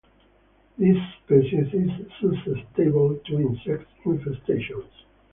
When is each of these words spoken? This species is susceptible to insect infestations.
This 0.79 0.97
species 1.23 1.67
is 1.73 1.91
susceptible 2.19 3.17
to 3.23 3.33
insect 3.39 3.85
infestations. 4.03 4.89